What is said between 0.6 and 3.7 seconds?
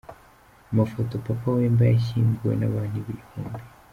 Amafoto: Papa Wemba yashyinguwe n’abantu ibihumbi.